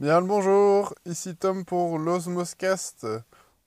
[0.00, 3.06] Bien le bonjour, ici Tom pour l'Osmoscast.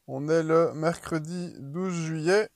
[0.08, 2.50] On est le mercredi 12 juillet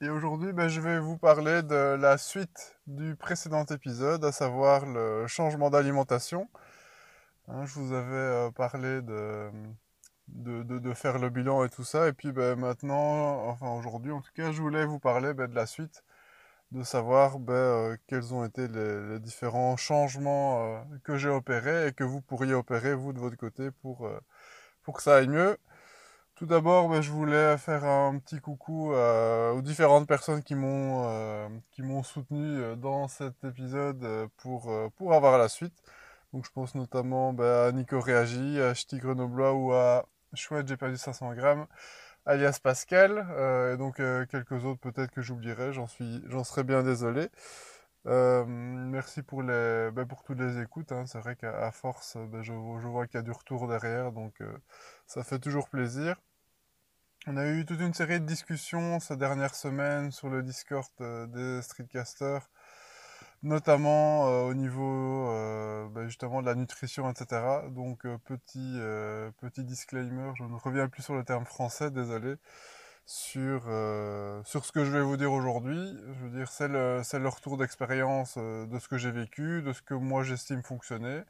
[0.00, 4.86] et aujourd'hui ben, je vais vous parler de la suite du précédent épisode, à savoir
[4.86, 6.48] le changement d'alimentation.
[7.48, 9.50] Hein, je vous avais euh, parlé de,
[10.28, 14.32] de, faire le bilan et tout ça et puis ben, maintenant, enfin aujourd'hui en tout
[14.34, 16.02] cas, je voulais vous parler ben, de la suite
[16.72, 21.92] de savoir ben, euh, quels ont été les, différents changements euh, que j'ai opérés et
[21.92, 24.18] que vous pourriez opérer vous de votre côté pour, euh,
[24.82, 25.58] pour que ça aille mieux.
[26.34, 32.76] Tout d'abord, ben, je voulais faire un petit coucou aux différentes personnes qui m'ont soutenu
[32.76, 35.74] dans cet épisode pour, pour avoir la suite.
[36.32, 40.76] Donc je pense notamment ben, à Nico Réagi, à Ch'ti Grenoblois ou à Chouette, j'ai
[40.76, 41.66] perdu 500 grammes
[42.26, 46.64] alias Pascal, euh, et donc euh, quelques autres peut-être que j'oublierai, j'en suis, j'en serais
[46.64, 47.28] bien désolé.
[48.06, 50.92] Euh, merci pour les, ben, pour toutes les écoutes.
[50.92, 51.06] Hein.
[51.06, 54.42] C'est vrai qu'à force, ben, je, je, vois qu'il y a du retour derrière, donc
[55.06, 56.16] ça fait toujours plaisir.
[57.26, 61.62] On a eu toute une série de discussions ces dernières semaines sur le Discord des
[61.62, 62.48] streetcasters
[63.42, 67.42] notamment euh, au niveau euh, bah, justement de la nutrition, etc.
[67.70, 68.78] Donc euh, petit,
[69.40, 72.36] petit disclaimer, je ne reviens plus sur le terme français, désolé,
[73.06, 73.62] sur,
[74.44, 75.96] sur ce que je vais vous dire aujourd'hui.
[76.14, 79.82] Je veux dire, c'est le, le retour d'expérience de ce que j'ai vécu, de ce
[79.82, 81.22] que moi j'estime fonctionner.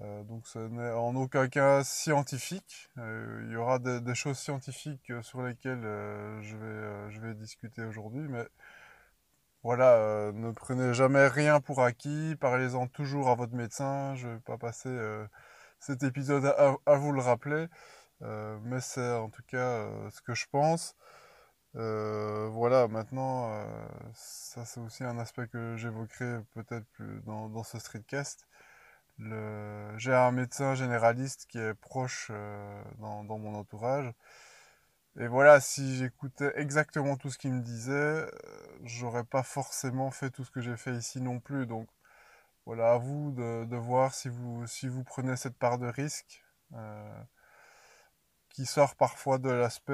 [0.00, 2.88] donc ce n'est en aucun cas scientifique.
[2.96, 8.26] il y aura des, des, choses scientifiques sur lesquelles je, vais, je vais discuter aujourd'hui,
[8.28, 8.46] mais
[9.62, 14.14] voilà, euh, ne prenez jamais rien pour acquis, parlez-en toujours à votre médecin.
[14.14, 15.26] Je ne vais pas passer euh,
[15.80, 17.66] cet épisode à, vous le rappeler,
[18.22, 20.96] euh, mais c'est en tout cas ce que je pense.
[21.74, 23.52] voilà, maintenant,
[24.14, 28.46] ça c'est aussi un aspect que j'évoquerai peut-être plus dans, ce streetcast.
[29.18, 32.30] J'ai un médecin généraliste qui est proche
[32.98, 34.12] dans mon entourage.
[35.16, 38.30] Et voilà, si j'écoutais exactement tout ce qu'il me disait, euh,
[38.84, 41.66] j'aurais pas forcément fait tout ce que j'ai fait ici non plus.
[41.66, 41.88] Donc
[42.66, 46.44] voilà, à vous de, voir si vous, prenez cette part de risque
[46.74, 47.22] euh,
[48.50, 49.92] qui sort parfois de l'aspect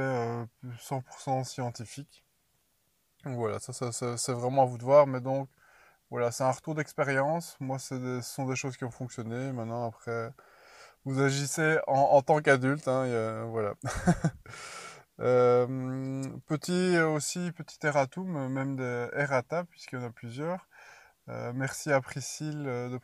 [0.78, 2.24] 100% euh, scientifique.
[3.24, 5.06] Voilà, ça, c'est vraiment à vous de voir.
[5.06, 5.48] Mais donc
[6.10, 7.56] voilà, c'est un retour d'expérience.
[7.60, 9.52] Moi, ce sont des choses qui ont fonctionné.
[9.52, 10.30] Maintenant, après,
[11.04, 12.88] vous agissez en, tant qu'adulte.
[12.88, 13.74] Hein, voilà.
[15.20, 20.68] Euh, petit aussi, petit erratum, même de errata, puisqu'il y en a plusieurs.
[21.28, 22.98] Euh, merci à Priscille euh, de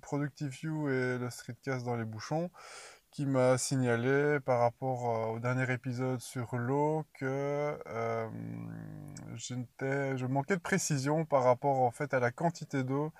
[0.00, 2.50] Productive View et le Streetcast dans les bouchons
[3.10, 7.78] qui m'a signalé par rapport au dernier épisode sur l'eau que
[9.36, 13.12] je, manquais de précision par rapport en fait à la quantité d'eau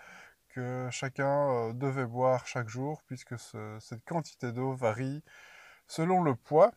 [0.48, 3.34] que chacun devait boire chaque jour puisque
[3.80, 5.22] cette quantité d'eau varie
[5.86, 6.72] selon le poids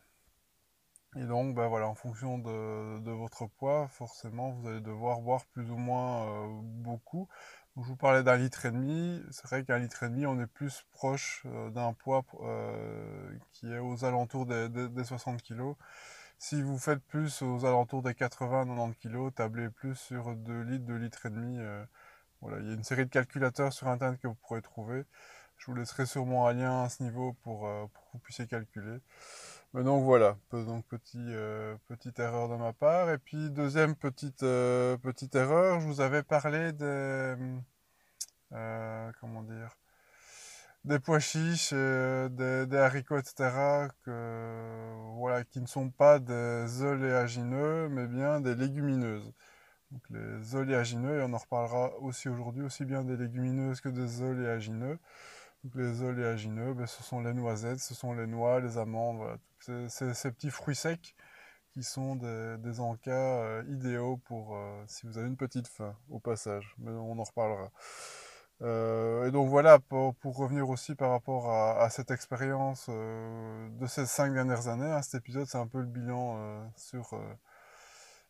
[1.17, 5.69] et donc, bah voilà, en fonction de, votre poids, forcément, vous allez devoir boire plus
[5.71, 7.29] ou moins euh, beaucoup.
[7.77, 9.21] je vous parlais d'un litre et demi.
[9.31, 13.71] C'est vrai qu'un litre et demi, on est plus proche euh, d'un poids euh, qui
[13.71, 15.75] est aux alentours des, 60 kg.
[16.37, 20.95] Si vous faites plus aux alentours des 80-90 kg, tablez plus sur 2 litres, 2
[20.97, 21.59] litres et demi.
[22.41, 25.05] voilà, il y a une série de calculateurs sur Internet que vous pourrez trouver.
[25.57, 27.61] Je vous laisserai sûrement un lien à ce niveau pour,
[27.93, 28.99] pour que vous puissiez calculer
[29.83, 33.09] donc voilà, donc euh, petite erreur de ma part.
[33.11, 37.35] Et puis deuxième petite, euh, petite erreur, je vous avais parlé des,
[38.53, 39.75] euh, comment dire,
[40.85, 43.89] des pois chiches, des, des, haricots, etc.
[44.05, 49.33] Que, voilà, qui ne sont pas des oléagineux, mais bien des légumineuses.
[49.91, 54.21] Donc les oléagineux, et on en reparlera aussi aujourd'hui, aussi bien des légumineuses que des
[54.21, 54.99] oléagineux
[55.73, 59.37] les oléagineux, ben, ce sont les noisettes, ce sont les noix, les amandes, voilà,
[59.89, 61.15] ces, petits fruits secs
[61.73, 66.19] qui sont des, encas euh, idéaux pour euh, si vous avez une petite faim au
[66.19, 67.71] passage, mais on en reparlera.
[68.61, 74.33] Euh, et donc voilà, pour, revenir aussi par rapport à, cette expérience de ces cinq
[74.33, 77.19] dernières années, hein, cet épisode c'est un peu le bilan sur,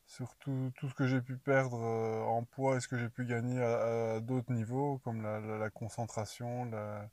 [0.08, 3.62] sur tout, ce que j'ai pu perdre en poids et ce que j'ai pu gagner
[3.62, 7.08] à, d'autres niveaux, comme la, la concentration, la,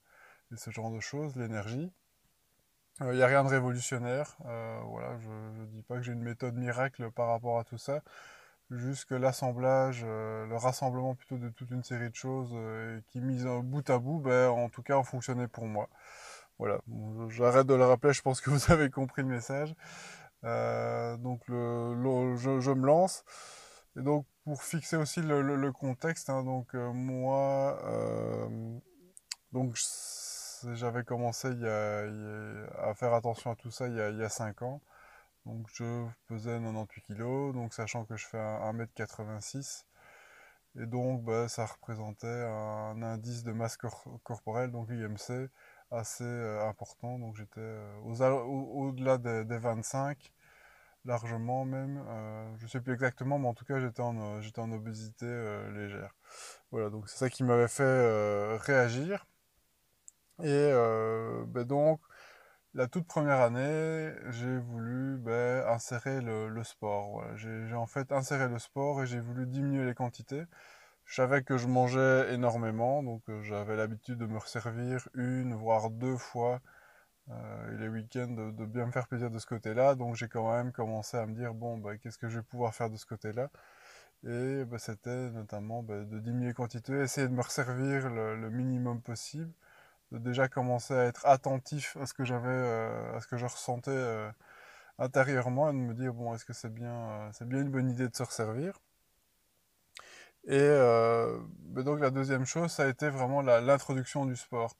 [0.56, 1.92] ce genre de choses, l'énergie.
[3.00, 4.36] Il euh, n'y a rien de révolutionnaire.
[4.46, 7.78] Euh, voilà, je ne dis pas que j'ai une méthode miracle par rapport à tout
[7.78, 8.02] ça.
[8.70, 12.54] Juste que l'assemblage, euh, le rassemblement plutôt de toute une série de choses
[13.08, 15.88] qui mises bout à bout, ben, en tout cas, ont fonctionné pour moi.
[16.58, 16.80] Voilà,
[17.28, 19.74] j'arrête de le rappeler, je pense que vous avez compris le message.
[20.42, 23.24] donc le, je, me lance.
[23.96, 27.78] Et donc pour fixer aussi le, contexte, hein, donc moi,
[29.52, 29.76] donc
[30.74, 34.62] j'avais commencé à faire attention à tout ça il y a, il y a 5
[34.62, 34.80] ans.
[35.46, 39.84] Donc je pesais 98 kg, donc sachant que je fais 1m86.
[40.76, 43.76] Et donc bah, ça représentait un indice de masse
[44.22, 45.50] corporelle, donc IMC,
[45.90, 47.18] assez euh, important.
[47.18, 50.32] Donc j'étais euh, au-delà des, 25,
[51.04, 52.04] largement même.
[52.08, 55.26] Euh, je ne sais plus exactement, mais en tout cas j'étais en, en obésité
[55.74, 56.14] légère.
[56.70, 59.26] Voilà, donc c'est ça qui m'avait fait réagir.
[60.42, 60.72] Et
[61.48, 62.00] bah, donc
[62.74, 67.22] la toute première année, j'ai voulu ben, insérer le, sport.
[67.36, 70.44] J'ai en fait inséré le sport et j'ai voulu diminuer les quantités.
[71.04, 75.90] Je savais que je mangeais énormément, donc euh, j'avais l'habitude de me resservir une, voire
[75.90, 76.60] deux fois
[77.30, 79.94] euh, les week-ends, de, bien me faire plaisir de ce côté-là.
[79.96, 82.74] Donc j'ai quand même commencé à me dire, bon, ben, qu'est-ce que je vais pouvoir
[82.74, 83.50] faire de ce côté-là?
[84.24, 89.52] Et ben, c'était notamment de diminuer les quantités, essayer de me resservir le minimum possible
[90.18, 93.90] déjà commencer à être attentif à ce que j'avais, euh, à ce que je ressentais
[93.90, 94.30] euh,
[94.98, 97.90] intérieurement et de me dire bon est-ce que c'est bien, euh, c'est bien une bonne
[97.90, 98.80] idée de se resservir?
[100.44, 100.68] Et
[101.84, 104.76] donc la deuxième chose, ça a été vraiment l'introduction du sport,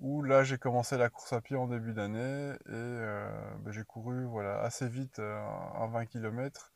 [0.00, 4.24] où là j'ai commencé la course à pied en début d'année et ben, j'ai couru
[4.24, 6.72] voilà assez vite à 20 km,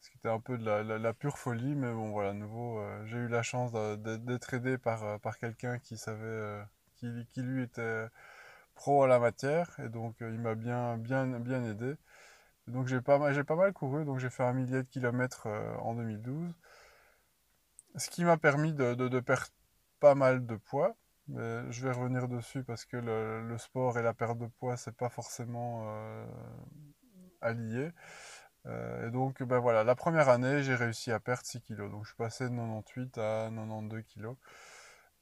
[0.00, 3.16] ce qui était un peu de la, pure folie, mais bon voilà, à nouveau j'ai
[3.16, 6.62] eu la chance d'être aidé par, par quelqu'un qui savait
[7.32, 8.06] qui, lui était
[8.74, 11.94] pro à la matière et donc euh, il m'a bien, bien, bien aidé.
[12.68, 15.74] donc j'ai pas, mal, pas mal couru, donc j'ai fait un millier de kilomètres euh,
[15.78, 16.54] en 2012.
[17.96, 19.48] Ce qui m'a permis de, perdre
[20.00, 20.96] pas mal de poids.
[21.28, 24.96] Mais je vais revenir dessus parce que le, sport et la perte de poids, c'est
[24.96, 26.26] pas forcément euh,
[27.40, 27.90] allié.
[28.66, 31.90] et donc, ben voilà, la première année, j'ai réussi à perdre 6 kg.
[31.90, 34.34] Donc, je suis passé de 98 à 92 kg.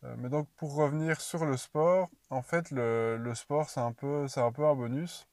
[0.04, 4.26] Euh, mais donc pour revenir sur le sport, en fait le, sport c'est un, peu,
[4.34, 5.26] un peu un bonus.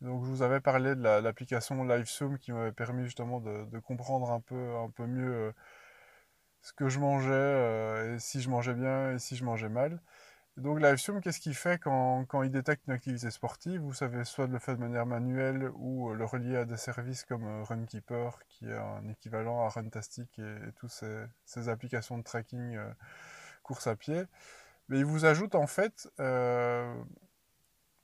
[0.00, 4.40] Donc je vous avais parlé de l'application LiveSoom qui m'avait permis justement de, comprendre un
[4.40, 5.52] peu, un peu mieux euh,
[6.62, 10.00] ce que je mangeais, euh, et si je mangeais bien et si je mangeais mal.
[10.56, 13.80] Donc LiveSoom, qu'est-ce qu'il fait quand, quand, il détecte une activité sportive?
[13.82, 17.62] Vous savez soit le faire de manière manuelle ou le relier à des services comme
[17.64, 22.78] Runkeeper, qui est un équivalent à Runtastic et, et toutes ces, ces, applications de tracking
[23.66, 24.22] course à pied,
[24.88, 26.94] mais il vous ajoute en fait euh,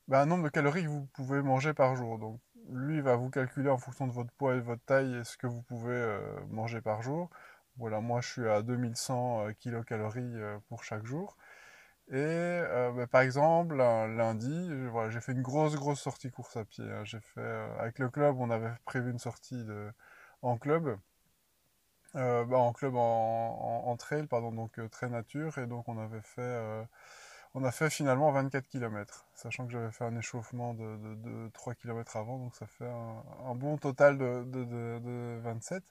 [0.08, 2.18] bah, un nombre de calories que vous pouvez manger par jour.
[2.18, 5.36] Donc lui va vous calculer en fonction de votre poids et de votre taille ce
[5.36, 6.20] que vous pouvez euh,
[6.50, 7.30] manger par jour.
[7.76, 10.36] Voilà, moi je suis à 2100 euh, kilocalories
[10.68, 11.36] pour chaque jour.
[12.10, 12.60] Et
[12.96, 14.68] bah, par exemple, lundi,
[15.10, 16.84] j'ai fait une grosse grosse sortie course à pied.
[16.84, 17.04] Hein.
[17.04, 19.64] J'ai fait avec le club, on avait prévu une sortie
[20.42, 20.98] en club.
[22.14, 26.20] Euh, bah, en club en, trail, pardon, donc euh, très nature, et donc on avait
[26.20, 26.84] fait, euh,
[27.54, 32.16] on a fait finalement 24 km, sachant que j'avais fait un échauffement de, 3 km
[32.16, 35.82] avant, donc ça fait un, bon total de, 27.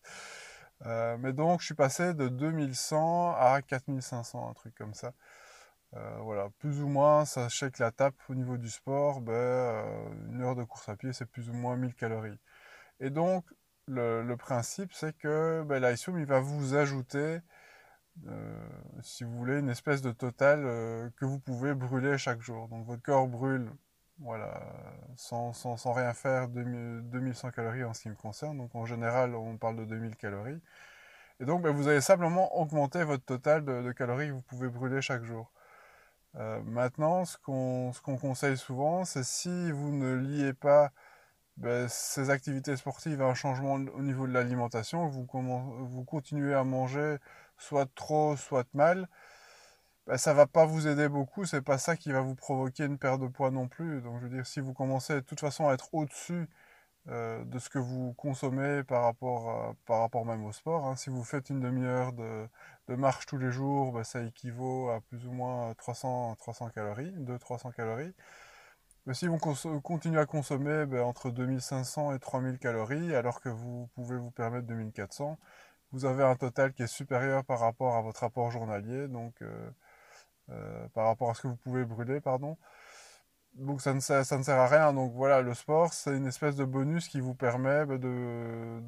[1.20, 5.14] mais donc je suis passé de 2100 à 4500, un truc comme ça.
[6.20, 9.86] voilà, plus ou moins, sachez que la tape au niveau du sport, ben,
[10.32, 12.40] une heure de course à pied, c'est plus ou moins 1000 calories.
[13.00, 13.46] Et donc,
[13.92, 15.84] le, principe, c'est que ben,
[16.18, 17.40] il va vous ajouter,
[18.28, 18.70] euh,
[19.02, 22.68] si vous voulez, une espèce de total euh, que vous pouvez brûler chaque jour.
[22.70, 23.72] Donc votre corps brûle,
[24.20, 24.62] voilà,
[25.16, 25.54] sans,
[25.94, 28.58] rien faire, 2100 calories en ce qui me concerne.
[28.58, 30.62] Donc en général, on parle de 2000 calories.
[31.40, 35.02] Et donc, ben, vous allez simplement augmenter votre total de, calories que vous pouvez brûler
[35.02, 35.52] chaque jour.
[36.38, 40.92] Euh, maintenant, ce qu'on conseille souvent, c'est si vous ne liez pas
[41.58, 47.18] ben, ces activités sportives un changement au niveau de l'alimentation, vous, vous continuez à manger
[47.58, 49.08] soit trop, soit mal,
[50.08, 52.98] ben, ça va pas vous aider beaucoup, c'est pas ça qui va vous provoquer une
[52.98, 54.02] perte de poids non plus.
[54.02, 56.50] Donc je veux dire, si vous commencez de toute façon à être au-dessus
[57.10, 61.10] euh, de ce que vous consommez par rapport, par rapport même au sport, hein, si
[61.10, 62.48] vous faites une demi-heure de,
[62.90, 67.74] marche tous les jours, ben, ça équivaut à plus ou moins 300, 300 calories, 200-300
[67.74, 68.14] calories.
[69.08, 73.90] Mais si vous continuez à consommer ben, entre 2500 et 3000 calories, alors que vous
[73.96, 75.40] pouvez vous permettre 2400,
[75.92, 79.70] vous avez un total qui est supérieur par rapport à votre rapport journalier, donc euh,
[80.52, 82.58] euh, par rapport à ce que vous pouvez brûler, pardon.
[83.56, 84.94] Donc ça ne, sert, ça ne sert à rien.
[84.94, 88.82] Donc voilà, le sport, c'est une espèce de bonus qui vous permet ben, de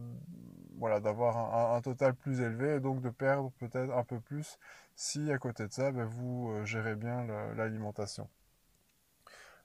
[0.78, 4.60] voilà d'avoir un, total plus élevé et donc de perdre peut-être un peu plus
[4.96, 8.28] si à côté de ça, ben, vous euh, gérez bien l'alimentation.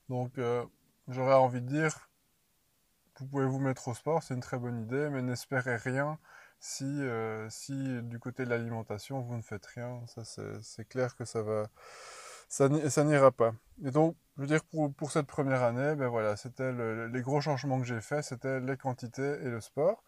[0.09, 0.65] Donc euh,
[1.09, 2.11] j'aurais envie de dire,
[3.19, 6.19] vous pouvez vous mettre au sport, c'est une très bonne idée, mais n'espérez rien
[6.61, 7.49] si, euh,
[8.03, 10.01] du côté de l'alimentation vous ne faites rien.
[10.07, 10.25] Ça
[10.63, 11.69] c'est clair que ça va,
[12.49, 12.69] ça,
[13.05, 13.53] n'ira pas.
[13.85, 17.41] Et donc, je veux dire, pour, pour cette première année, ben voilà, c'était les gros
[17.41, 20.03] changements que j'ai faits, c'était les quantités et le sport.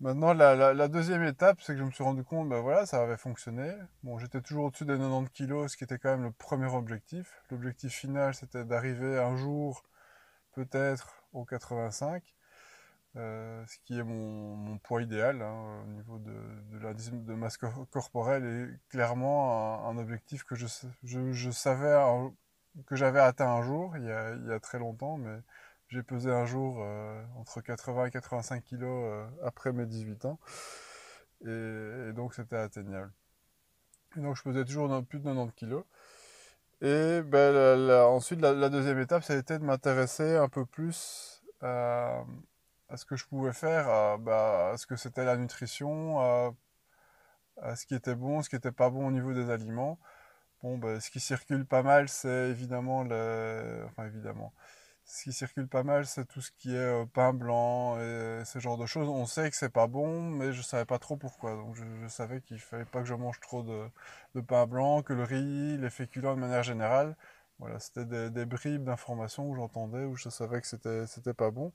[0.00, 3.16] Maintenant, la, deuxième étape, c'est que je me suis rendu compte, ben voilà, ça avait
[3.16, 3.74] fonctionné.
[4.04, 7.42] Bon, j'étais toujours au-dessus des 90 kilos, ce qui était quand même le premier objectif.
[7.50, 9.82] L'objectif final, c'était d'arriver un jour,
[10.52, 12.22] peut-être, aux 85.
[13.16, 17.56] Euh, ce qui est mon, poids idéal hein, au niveau de, l'indice de masse
[17.90, 20.66] corporelle et clairement un, objectif que je,
[21.02, 21.96] je, savais
[22.86, 25.38] que j'avais atteint un jour il y, a, il y, a, très longtemps mais
[25.88, 30.38] j'ai pesé un jour euh, entre 80 et 85 kilos euh, après mes 18 ans
[31.46, 33.12] et, donc c'était atteignable
[34.16, 35.84] et donc je pesais toujours plus de 90 kilos
[36.80, 42.24] et ben, ensuite la, deuxième étape ça a été de m'intéresser un peu plus à
[42.88, 47.86] à ce que je pouvais faire, à, bah, ce que c'était la nutrition, à, ce
[47.86, 49.98] qui était bon, ce qui n'était pas bon au niveau des aliments.
[50.62, 53.84] Bon, bah, ce qui circule pas mal, c'est évidemment le...
[53.86, 54.52] Enfin, évidemment.
[55.08, 58.58] Ce qui circule pas mal, c'est tout ce qui est euh, pain blanc et ce
[58.60, 59.08] genre de choses.
[59.08, 61.56] On sait que c'est pas bon, mais je savais pas trop pourquoi.
[61.56, 65.24] Donc, je, savais qu'il fallait pas que je mange trop de, pain blanc, que le
[65.24, 67.16] riz, les féculents de manière générale.
[67.58, 71.50] Voilà, c'était des, des bribes d'informations où j'entendais, où je savais que c'était, c'était pas
[71.50, 71.72] bon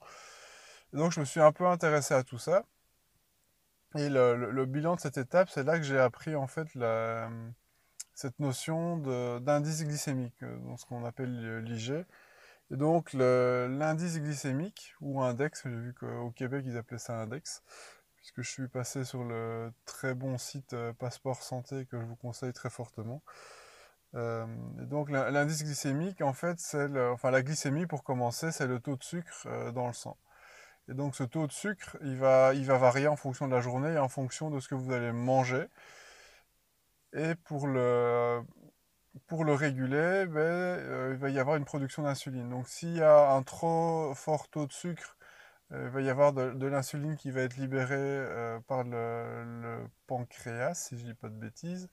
[0.93, 2.63] donc je me suis un peu intéressé à tout ça.
[3.95, 7.29] Et le, bilan de cette étape, c'est là que j'ai appris en fait la,
[8.13, 8.97] cette notion
[9.39, 12.05] d'indice glycémique, euh, dans ce qu'on appelle l'IG.
[12.71, 17.63] Et donc l'indice glycémique, ou index, j'ai vu qu'au Québec ils appelaient ça index,
[18.15, 22.15] puisque je suis passé sur le très bon site euh, Passeport Santé que je vous
[22.15, 23.21] conseille très fortement.
[24.15, 24.45] Euh,
[24.81, 28.95] et donc l'indice glycémique, en fait, c'est enfin la glycémie pour commencer, c'est le taux
[28.95, 30.17] de sucre dans le sang.
[30.89, 33.61] Et donc ce taux de sucre, il va, il va varier en fonction de la
[33.61, 35.67] journée et en fonction de ce que vous allez manger.
[37.13, 38.41] Et pour le,
[39.27, 42.49] pour le réguler, ben, euh, il va y avoir une production d'insuline.
[42.49, 45.17] Donc s'il y a un trop fort taux de sucre,
[45.71, 50.75] euh, il va y avoir de, l'insuline qui va être libérée euh, par le, pancréas,
[50.75, 51.89] si je ne dis pas de bêtises,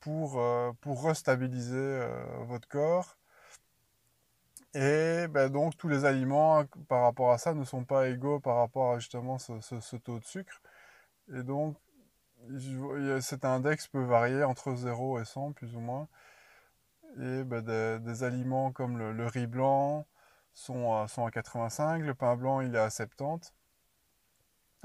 [0.00, 0.40] pour,
[0.80, 2.00] pour restabiliser
[2.46, 3.16] votre corps
[4.74, 8.56] et ben donc tous les aliments par rapport à ça ne sont pas égaux par
[8.56, 10.62] rapport à justement ce, taux de sucre.
[11.34, 11.76] Et donc
[13.20, 16.08] cet index peut varier entre 0 et 100 plus ou moins.
[17.16, 20.06] Et ben, des, aliments comme le, riz blanc
[20.52, 23.52] sont à, sont à 85, le pain blanc il est à 70.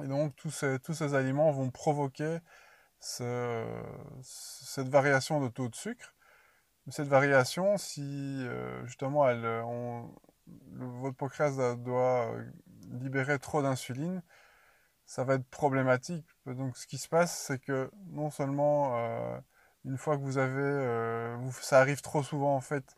[0.04, 2.40] Et donc tous ces, tous ces aliments vont provoquer
[3.00, 6.16] cette variation de taux de sucre
[6.92, 9.26] cette variation, si euh, justement
[10.76, 12.44] votre pancréas doit euh,
[13.02, 14.22] libérer trop d'insuline,
[15.06, 16.26] ça va être problématique.
[16.46, 18.96] Donc ce qui se passe, c'est que non seulement
[19.86, 22.96] une fois que vous avez, ça arrive trop souvent en fait,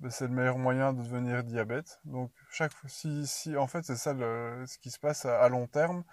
[0.00, 2.00] ben, c'est le meilleur moyen de devenir diabète.
[2.04, 6.04] Donc chaque si, si en fait c'est ça ce qui se passe à, long terme,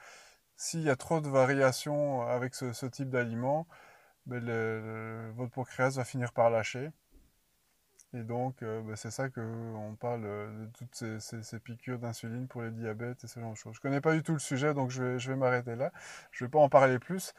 [0.58, 3.68] s'il y a trop de variations avec ce type d'aliment,
[4.26, 6.92] ben, votre pancréas va finir par lâcher.
[8.16, 12.62] Et donc, euh, ben, c'est ça qu'on parle euh, de toutes ces, piqûres d'insuline pour
[12.62, 13.74] les diabètes et ce genre de choses.
[13.76, 15.92] Je ne connais pas du tout le sujet, donc je vais, je vais m'arrêter là.
[16.32, 17.34] Je ne vais pas en parler plus.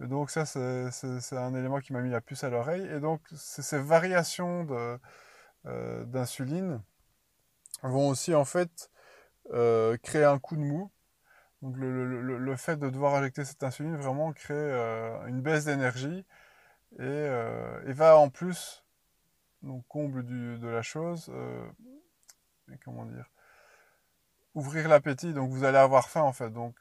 [0.00, 2.86] donc ça, c'est un élément qui m'a mis la puce à l'oreille.
[2.94, 4.66] Et donc, ces variations
[5.66, 6.82] euh, d'insuline
[7.82, 8.90] vont aussi, en fait,
[10.02, 10.90] créer un coup de mou
[11.62, 14.72] donc le, fait de devoir injecter cette insuline vraiment crée
[15.26, 16.26] une baisse d'énergie
[17.00, 18.83] euh, et, va en plus,
[19.64, 21.66] donc comble de la chose, euh,
[22.84, 23.30] comment dire,
[24.54, 25.32] ouvrir l'appétit.
[25.32, 26.50] Donc vous allez avoir faim en fait.
[26.50, 26.76] Donc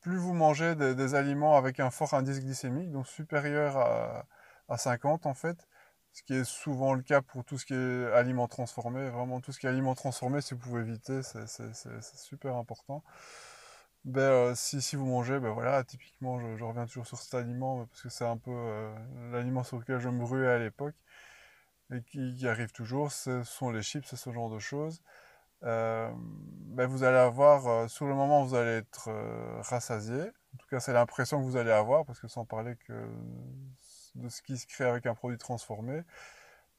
[0.00, 4.26] plus vous mangez des, aliments avec un fort indice glycémique, donc supérieur à,
[4.68, 5.68] à 50 en fait,
[6.12, 9.10] ce qui est souvent le cas pour tout ce qui est aliments transformés.
[9.10, 11.46] Vraiment tout ce qui est aliments transformés, si vous pouvez éviter, c'est
[12.14, 13.02] super important
[14.04, 17.84] ben, euh, si, si, vous mangez, ben voilà, typiquement, je, reviens toujours sur cet aliment
[17.86, 18.94] parce que c'est un peu euh,
[19.32, 20.94] l'aliment sur lequel je me brûlais à l'époque
[21.92, 25.02] et qui, arrive toujours, ce sont les chips, c'est ce genre de choses.
[25.64, 29.10] Euh, ben vous allez avoir, sur le moment, vous allez être
[29.62, 30.20] rassasié.
[30.54, 32.76] En tout cas, c'est l'impression que vous allez avoir parce que sans parler
[34.14, 36.02] de ce qui se crée avec un produit transformé.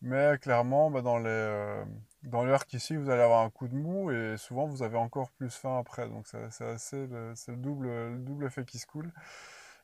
[0.01, 1.83] Mais clairement, ben, dans les
[2.23, 5.31] dans l'heure qu'ici, vous allez avoir un coup de mou et souvent vous avez encore
[5.31, 6.07] plus faim après.
[6.09, 9.11] Donc c'est assez le, le, double, le double effet qui se coule.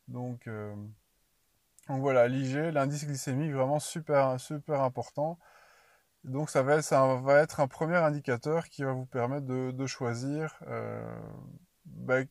[0.07, 0.75] Donc, euh,
[1.87, 4.37] donc voilà, l'IG, l'indice glycémique, vraiment super,
[4.69, 5.37] important.
[6.23, 9.87] Donc ça va, être, ça va être un premier indicateur qui va vous permettre de,
[9.87, 11.15] choisir euh,
[11.85, 12.27] ben,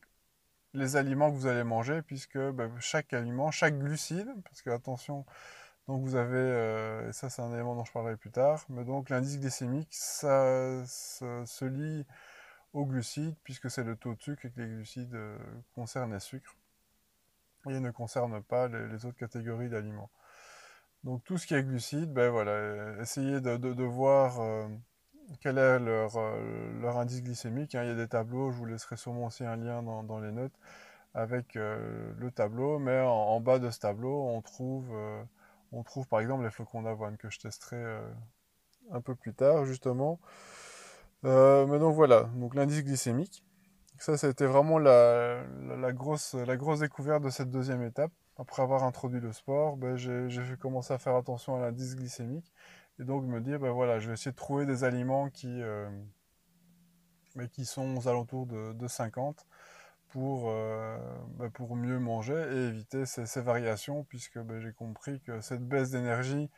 [0.73, 5.25] les aliments que vous allez manger, puisque ben, chaque aliment, chaque glucide, parce que attention,
[5.87, 9.09] Donc vous avez, et ça c'est un élément dont je parlerai plus tard, mais donc
[9.09, 12.05] l'indice glycémique, ça, se lie
[12.73, 15.17] aux glucides, puisque c'est le taux de sucre et que les glucides
[15.75, 16.55] concernent les sucres,
[17.71, 20.09] et ne concernent pas les, autres catégories d'aliments.
[21.03, 24.39] Donc tout ce qui est glucides, ben voilà, essayez de, voir
[25.41, 26.17] quel est leur,
[26.81, 27.75] leur indice glycémique.
[27.75, 27.83] Hein.
[27.83, 30.31] Il y a des tableaux, je vous laisserai sûrement aussi un lien dans, dans les
[30.31, 30.57] notes
[31.13, 34.93] avec le tableau, mais en, bas de ce tableau, on trouve
[35.75, 38.09] on trouve par exemple les flocons d'avoine que je testerai euh,
[38.91, 40.19] un peu plus tard justement.
[41.25, 43.43] Euh, mais donc voilà, donc l'indice glycémique.
[43.97, 45.43] Ça, ça vraiment la,
[45.93, 46.35] grosse,
[46.79, 48.11] découverte de cette deuxième étape.
[48.37, 52.51] Après avoir introduit le sport, ben, j'ai commencé à faire attention à l'indice glycémique
[52.99, 55.89] et donc me dire, ben voilà, je vais essayer de trouver des aliments qui, euh,
[57.51, 59.45] qui sont aux alentours de, de 50
[60.09, 60.97] pour, euh,
[61.37, 66.49] bah, pour mieux manger et éviter ces, variations, puisque j'ai compris que cette baisse d'énergie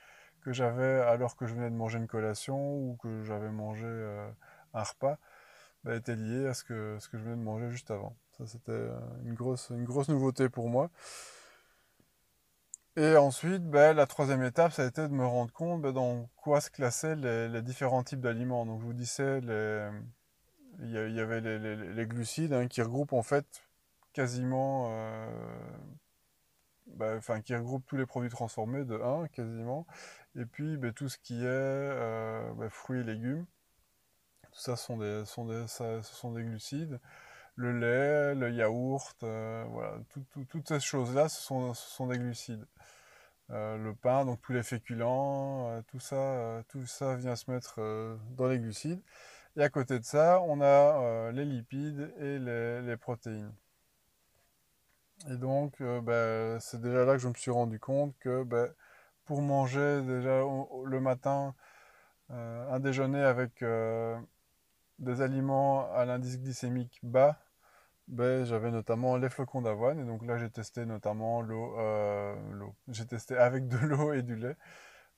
[0.41, 4.29] que j'avais alors que je venais de manger une collation ou que j'avais mangé euh,
[4.74, 5.17] un repas
[5.84, 8.15] bah, était liée à ce que, ce que je venais de manger juste avant.
[8.38, 8.88] Ça, c'était
[9.25, 10.89] une grosse, une grosse nouveauté pour moi.
[12.98, 16.72] Et ensuite, la troisième étape, ça a été de me rendre compte dans quoi se
[16.72, 18.65] classaient les, différents types d'aliments.
[18.65, 19.39] Donc, je vous disais,
[20.79, 23.46] il y, avait les, glucides hein, qui regroupent en fait
[24.13, 25.29] quasiment, euh,
[26.88, 29.86] bah, qui regroupent tous les produits transformés de 1 quasiment,
[30.36, 33.46] et puis bah, tout ce qui est euh, bah, fruits et légumes.
[34.57, 36.99] Tout ça sont des, sont des, ça, ce sont des glucides.
[37.55, 39.97] Le lait, le yaourt, euh, voilà,
[40.49, 42.65] toutes ces choses-là, ce sont, ce sont des glucides.
[43.49, 47.79] le pain, donc tous les féculents, tout ça, tout ça vient se mettre
[48.37, 49.01] dans les glucides.
[49.57, 53.51] Et à côté de ça, on a euh, les lipides et les, protéines.
[55.29, 58.71] Et donc, euh, ben, c'est déjà là que je me suis rendu compte que ben,
[59.25, 60.41] pour manger déjà
[60.85, 61.55] le matin
[62.31, 63.63] euh, un déjeuner avec
[65.00, 67.40] des aliments à l'indice glycémique bas,
[68.07, 70.00] ben, j'avais notamment les flocons d'avoine.
[70.00, 71.75] Et donc là, j'ai testé notamment l'eau.
[72.90, 74.57] j'ai testé avec de l'eau et du lait.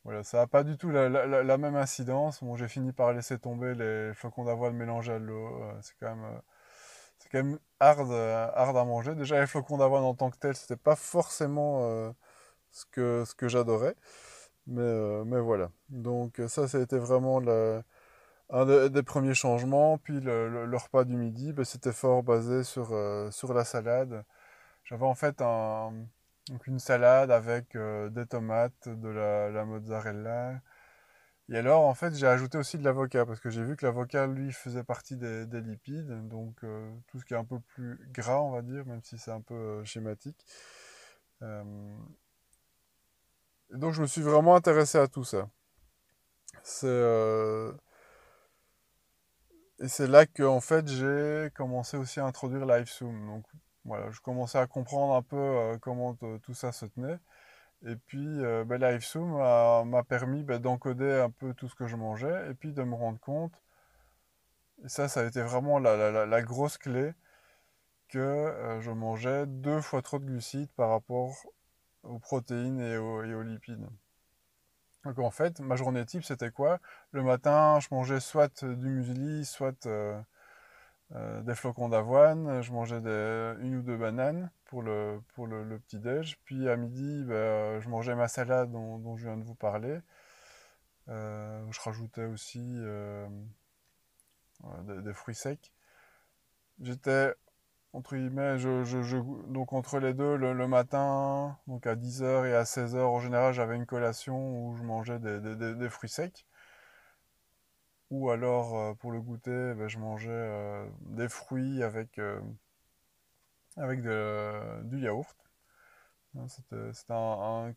[0.06, 2.42] Voilà, ça n'a pas du tout la, même incidence.
[2.56, 5.62] J'ai fini par laisser tomber les flocons d'avoine mélangés à l'eau.
[5.64, 6.40] Euh, c'est quand même, euh,
[7.20, 9.16] c'est quand même hard, euh, hard à manger.
[9.16, 12.14] Déjà, les flocons d'avoine en tant que tels, c'était pas forcément
[12.72, 13.96] ce que, ce que j'adorais.
[14.68, 15.72] Mais, mais voilà.
[15.90, 17.40] Donc, ça, ça a été vraiment
[18.50, 19.98] un des, premiers changements.
[19.98, 22.90] Puis, le, repas du midi, ben, c'était fort basé sur,
[23.32, 24.24] sur la salade.
[24.84, 25.94] J'avais en fait un
[26.50, 30.62] donc une salade avec euh, des tomates, de la, mozzarella.
[31.50, 34.28] Et alors, en fait, j'ai ajouté aussi de l'avocat parce que j'ai vu que l'avocat,
[34.28, 36.28] lui, faisait partie des, lipides.
[36.28, 39.18] Donc, euh, tout ce qui est un peu plus gras, on va dire, même si
[39.18, 40.44] c'est un peu euh, schématique.
[43.72, 45.50] Donc, je me suis vraiment intéressé à tout ça.
[46.64, 46.88] C'est.
[49.82, 53.28] Et c'est là que, en fait, j'ai commencé aussi à introduire LiveZoom.
[53.28, 53.46] Donc,
[53.86, 57.18] voilà, je commençais à comprendre un peu euh, comment tout ça se tenait.
[57.86, 58.80] Et puis, euh, ben,
[59.86, 62.96] m'a permis ben, d'encoder un peu tout ce que je mangeais et puis de me
[62.96, 63.54] rendre compte,
[64.84, 67.14] et ça, ça a été vraiment la, grosse clé,
[68.10, 71.36] que euh, je mangeais deux fois trop de glucides par rapport
[72.04, 73.88] aux protéines et aux lipides.
[75.10, 76.80] Donc en fait, ma journée type, c'était quoi?
[77.12, 80.22] Le matin, je mangeais soit du muesli, soit euh,
[81.16, 82.98] euh, des flocons d'avoine, je mangeais
[83.62, 85.22] une ou deux bananes pour le,
[85.88, 86.38] petit-déj.
[86.46, 90.00] Puis à midi, ben, je mangeais ma salade dont, je viens de vous parler.
[91.10, 93.28] Euh, je rajoutais aussi euh,
[94.84, 95.74] des, fruits secs.
[96.82, 97.34] J'étais,
[97.94, 99.18] entre guillemets, je,
[99.52, 103.76] donc entre les deux, le, matin, donc à 10h et à 16h, en général, j'avais
[103.76, 106.46] une collation où je mangeais des fruits secs.
[108.12, 112.42] Ou alors, euh, pour le goûter, ben, je mangeais euh, des fruits avec, euh,
[113.78, 115.38] avec du yaourt.
[116.38, 116.92] Hein, c'était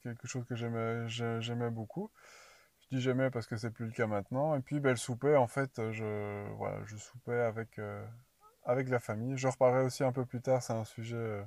[0.02, 2.10] quelque chose que j'aimais beaucoup.
[2.80, 4.54] Je dis j'aimais parce que c'est plus le cas maintenant.
[4.56, 7.78] Et puis ben, le souper, en fait, je, voilà, je soupais avec,
[8.64, 9.36] avec la famille.
[9.36, 11.44] Je reparlerai aussi un peu plus tard, c'est un sujet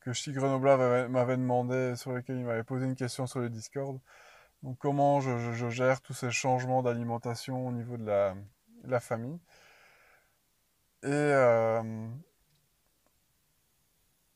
[0.00, 3.98] que Chi Grenoble m'avait demandé, sur lequel il m'avait posé une question sur le Discord.
[4.64, 9.38] Donc comment je, gère tous ces changements d'alimentation au niveau de la, famille.
[11.02, 12.08] Et, euh,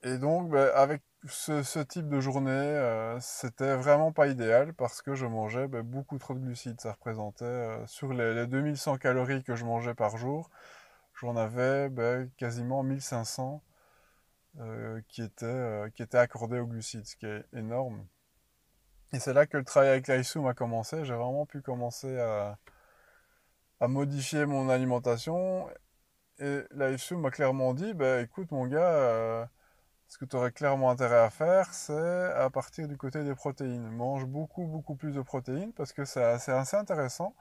[0.02, 5.14] et donc ben, avec ce, type de journée, euh, c'était vraiment pas idéal parce que
[5.14, 6.80] je mangeais ben, beaucoup trop de glucides.
[6.80, 10.50] Ça représentait euh, sur les, 2100 calories que je mangeais par jour,
[11.20, 13.62] j'en avais ben, quasiment 1500
[15.08, 18.04] qui, étaient, qui étaient accordés aux glucides, ce qui est énorme.
[19.12, 21.04] Et c'est là que le travail avec l'ISOOM a commencé.
[21.04, 22.58] J'ai vraiment pu commencer à,
[23.80, 25.68] à modifier mon alimentation.
[26.38, 29.46] Et l'ISOOM m'a clairement dit, bah, écoute mon gars, euh,
[30.08, 33.88] ce que tu aurais clairement intérêt à faire, c'est à partir du côté des protéines.
[33.90, 37.34] Mange beaucoup, beaucoup plus de protéines parce que c'est assez intéressant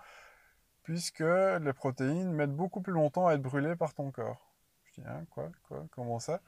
[0.87, 4.53] puisque les protéines mettent beaucoup plus longtemps à être brûlées par ton corps.
[4.85, 6.39] Je dis, hein, quoi, quoi, comment ça?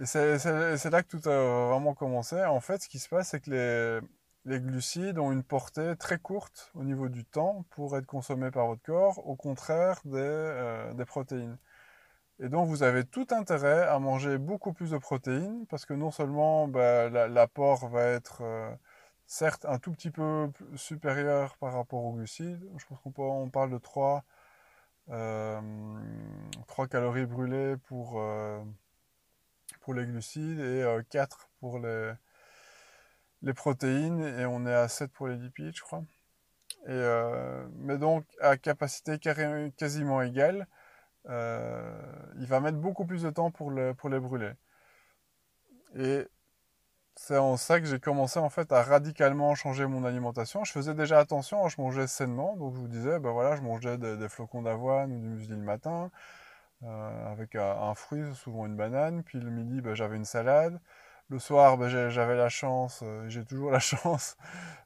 [0.00, 2.42] Et c'est là que tout a vraiment commencé.
[2.42, 4.00] En fait, ce qui se passe, c'est que
[4.46, 8.66] les, glucides ont une portée très courte au niveau du temps pour être consommés par
[8.66, 11.58] votre corps, au contraire des, euh, protéines.
[12.40, 16.10] Et donc vous avez tout intérêt à manger beaucoup plus de protéines parce que non
[16.10, 18.70] seulement bah, l'apport va être euh,
[19.26, 23.78] certes un tout petit peu supérieur par rapport aux glucides, je pense qu'on parle de
[23.78, 24.24] 3,
[25.10, 25.60] euh,
[26.90, 28.22] calories brûlées pour,
[29.80, 32.12] pour les glucides et 4 pour les,
[33.44, 36.04] les protéines et on est à 7 pour les lipides, je crois.
[36.86, 40.66] Et, euh, mais donc à capacité quasiment égale,
[41.28, 42.02] euh,
[42.38, 44.52] il va mettre beaucoup plus de temps pour, pour les brûler.
[45.96, 46.26] Et
[47.16, 50.64] c'est en ça que j'ai commencé en fait à radicalement changer mon alimentation.
[50.64, 53.98] Je faisais déjà attention, je mangeais sainement, donc je vous disais, ben voilà, je mangeais
[53.98, 56.10] des, flocons d'avoine ou du muesli le matin,
[56.84, 60.80] euh, avec un, fruit, souvent une banane, puis le midi, ben, j'avais une salade.
[61.30, 64.36] Le soir, ben, j'avais la chance, euh, j'ai toujours la chance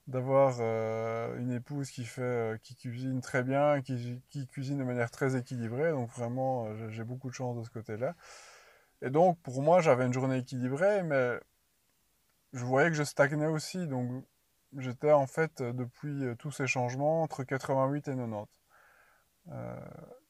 [0.06, 5.10] d'avoir euh, une épouse qui fait, euh, qui cuisine très bien, qui, cuisine de manière
[5.10, 5.90] très équilibrée.
[5.90, 8.14] Donc vraiment, j'ai beaucoup de chance de ce côté-là.
[9.02, 11.38] Et donc pour moi, j'avais une journée équilibrée, mais
[12.52, 13.86] je voyais que je stagnais aussi.
[13.86, 14.24] Donc
[14.76, 18.46] j'étais en fait depuis tous ces changements entre 88 et 90.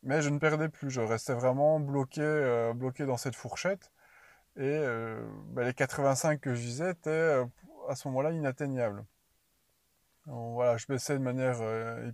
[0.02, 3.90] mais je ne perdais plus, je restais vraiment bloqué, bloqué dans cette fourchette.
[4.58, 7.46] Et euh, bah, les 85 que je visais étaient euh,
[7.88, 9.04] à ce moment-là inatteignables.
[10.26, 12.10] voilà, je baissais de manière euh,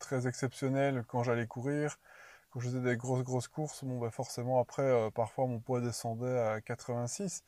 [0.00, 1.98] très exceptionnelle quand j'allais courir.
[2.50, 6.38] Quand je faisais des grosses grosses courses, bon, bah, forcément après, parfois mon poids descendait
[6.38, 7.44] à 86.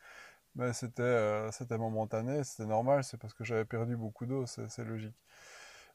[0.56, 5.16] Mais c'était c'était momentané, c'était normal, c'est parce que j'avais perdu beaucoup d'eau, c'est logique.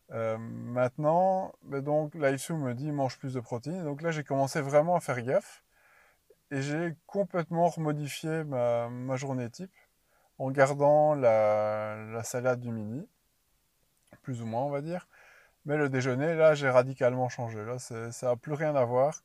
[0.09, 3.83] maintenant, bah, donc l'ISU me dit mange plus de protéines.
[3.83, 5.63] Donc là, j'ai commencé vraiment à faire gaffe.
[6.51, 9.71] Et j'ai complètement remodifié ma, ma, journée type
[10.37, 13.07] en gardant la, la, salade du midi,
[14.21, 15.07] plus ou moins on va dire.
[15.65, 17.63] Mais le déjeuner, là, j'ai radicalement changé.
[17.65, 19.23] Là, ça n'a plus rien à voir.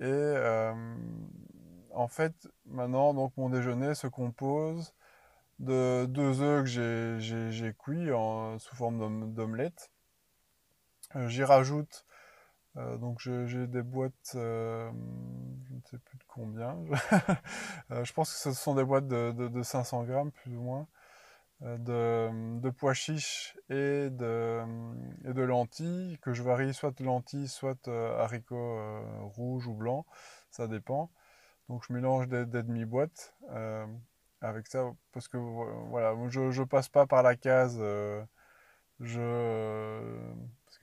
[0.00, 0.74] Et euh,
[1.94, 4.94] en fait, maintenant, donc mon déjeuner se compose
[5.58, 8.08] de deux œufs que j'ai cuits
[8.58, 9.90] sous forme d'omelette.
[11.16, 12.06] Euh, j'y rajoute
[12.78, 14.90] euh, donc j'ai des boîtes, euh,
[15.68, 16.78] je ne sais plus de combien.
[17.90, 20.86] Je pense que ce sont des boîtes de, de, 500 grammes plus ou moins,
[21.60, 24.62] de, de, pois chiches et de,
[25.26, 28.80] et de lentilles, que je varie soit lentilles, soit haricots
[29.36, 30.06] rouges ou blancs,
[30.50, 31.10] ça dépend.
[31.72, 33.34] Donc je mélange des, demi-boîtes
[34.40, 37.82] avec ça, parce que voilà, je ne passe pas par la case,
[39.00, 40.20] je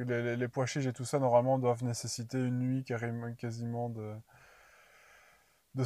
[0.03, 4.13] les, pois chiches et tout ça, normalement, doivent nécessiter une nuit quasiment de,
[5.75, 5.83] de,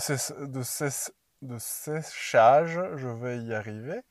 [1.41, 2.79] de, séchage.
[2.95, 4.01] Je vais y arriver.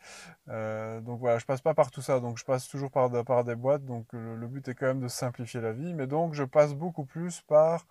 [0.49, 2.21] Euh, donc voilà, je passe pas par tout ça.
[2.21, 3.85] Donc je passe toujours par, par des boîtes.
[3.85, 5.95] Donc le, but est quand même de simplifier la vie.
[5.95, 7.87] Mais donc je passe beaucoup plus par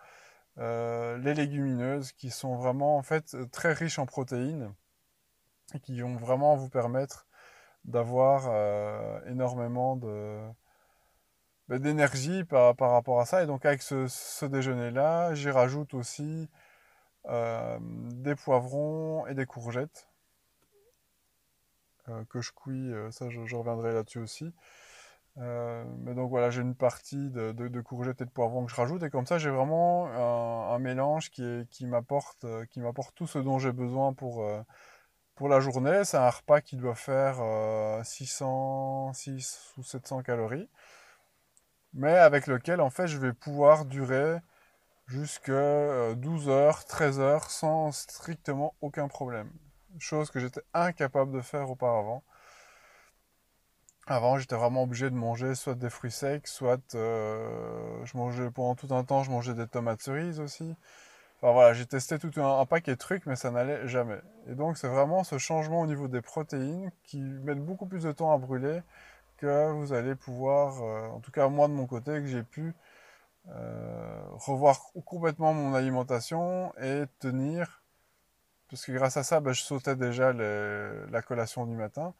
[0.57, 4.73] euh, les légumineuses qui sont vraiment en fait très riches en protéines
[5.73, 7.27] et qui vont vraiment vous permettre
[7.85, 9.95] d'avoir euh, énormément
[11.67, 13.43] bah, d'énergie par, rapport à ça.
[13.43, 16.49] Et donc avec ce, déjeuner-là, j'y rajoute aussi
[17.27, 20.09] euh, des poivrons et des courgettes
[22.09, 22.91] euh, que je cuis.
[22.93, 24.53] Euh, ça, je, reviendrai là-dessus aussi.
[25.37, 29.03] Mais donc voilà, j'ai une partie de, de, courgettes et de poivrons que je rajoute.
[29.03, 32.45] Et comme ça, j'ai vraiment un, mélange qui, qui m'apporte
[33.15, 34.45] tout ce dont j'ai besoin pour,
[35.35, 36.03] pour la journée.
[36.03, 37.37] C'est un repas qui doit faire
[38.03, 40.69] 600, 6 ou 700 calories
[41.93, 44.37] mais avec lequel en fait je vais pouvoir durer
[45.07, 49.51] jusqu'à 12 euh, heures, 13 heures sans strictement aucun problème.
[49.99, 52.23] Chose que j'étais incapable de faire auparavant.
[54.07, 58.75] Avant, j'étais vraiment obligé de manger soit des fruits secs, soit euh, je mangeais pendant
[58.75, 60.75] tout un temps, je mangeais des tomates cerises aussi.
[61.41, 64.19] Enfin voilà, j'ai testé tout un, paquet de trucs, mais ça n'allait jamais.
[64.47, 68.11] Et donc c'est vraiment ce changement au niveau des protéines qui mettent beaucoup plus de
[68.11, 68.81] temps à brûler
[69.37, 72.73] que vous allez pouvoir, euh, en tout cas moi de mon côté, que j'ai pu
[73.49, 77.83] euh, revoir complètement mon alimentation et tenir,
[78.69, 82.13] parce que grâce à ça, ben, je sautais déjà la collation du matin.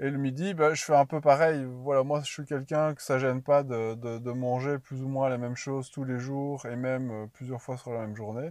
[0.00, 1.64] Et le midi, bah, je fais un peu pareil.
[1.64, 5.28] Voilà, moi, je suis quelqu'un que ça gêne pas de, de, manger plus ou moins
[5.28, 8.50] la même chose tous les jours et même euh, plusieurs fois sur la même journée.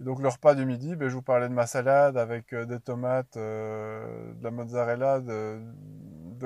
[0.00, 2.66] Et donc, le repas du midi, bah, je vous parlais de ma salade avec euh,
[2.66, 5.60] des tomates, euh, de la mozzarella, de,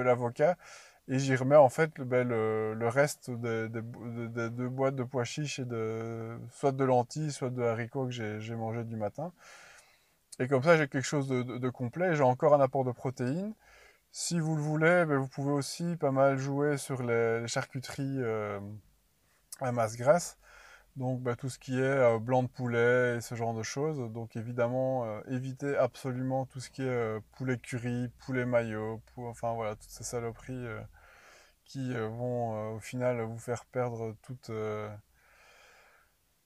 [0.00, 0.56] l'avocat.
[1.08, 3.80] Et j'y remets en fait le, le, reste des de,
[4.28, 8.12] de, de, boîtes de pois chiches et de soit de lentilles, soit de haricots que
[8.12, 9.32] j'ai mangé du matin.
[10.40, 12.14] Et comme ça, j'ai quelque chose de, complet.
[12.16, 13.54] J'ai encore un apport de protéines.
[14.16, 18.60] Si vous le voulez, ben, vous pouvez aussi pas mal jouer sur les, charcuteries euh,
[19.60, 20.38] à masse grasse.
[20.96, 23.98] Donc bah, tout ce qui est euh, blanc de poulet et ce genre de choses.
[24.12, 29.76] Donc évidemment, euh, évitez absolument tout ce qui est poulet curry, poulet mayo, enfin voilà,
[29.76, 30.66] toutes ces saloperies
[31.64, 34.14] qui vont au final vous faire perdre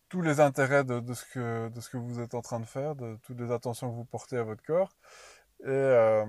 [0.08, 2.66] tous les intérêts de, de, ce que, de ce que vous êtes en train de
[2.66, 4.96] faire, de toutes les attentions que vous portez à votre corps.
[5.66, 6.24] Et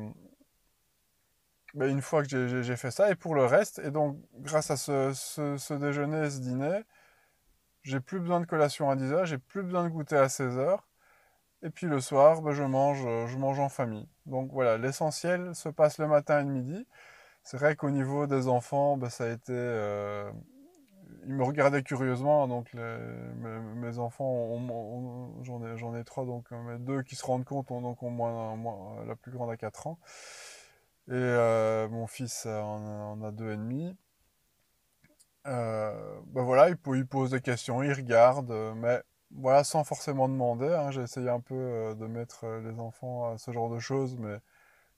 [1.73, 4.77] bah, une fois que j'ai fait ça, et pour le reste, et donc grâce à
[4.77, 6.83] ce, ce, ce déjeuner, ce dîner,
[7.83, 10.79] j'ai plus besoin de collation à 10h, j'ai plus besoin de goûter à 16h.
[11.61, 14.07] Et puis le soir, ben, je, mange, je mange en famille.
[14.25, 16.87] Donc voilà, l'essentiel se passe le matin et le midi.
[17.43, 19.53] C'est vrai qu'au niveau des enfants, ben, ça a été...
[19.53, 20.31] Euh,
[21.25, 24.57] ils me regardaient curieusement, donc mes, enfants,
[25.43, 28.55] j'en ai, ai trois, donc euh, deux qui se rendent compte, ont, donc au moins,
[28.55, 29.99] moins, la plus grande a 4 ans.
[31.09, 33.95] Et euh, mon fils en, en a deux et demi.
[35.47, 40.67] Euh, ben voilà, il, pose des questions, il regarde, euh, mais voilà, sans forcément demander.
[40.67, 44.17] Hein, j'ai essayé un peu euh, de mettre les enfants à ce genre de choses,
[44.17, 44.37] mais